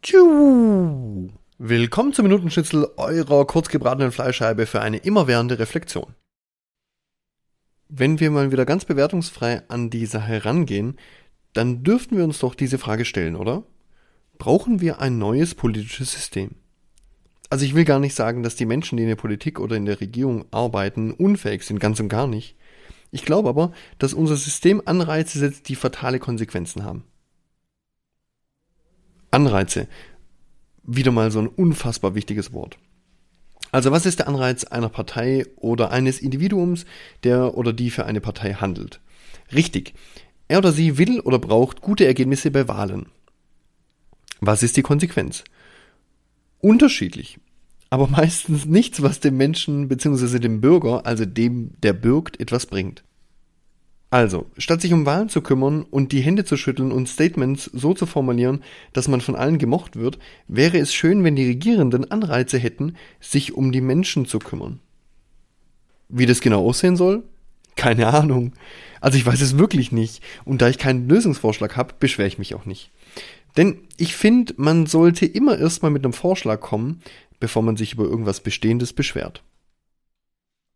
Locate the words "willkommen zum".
1.58-2.22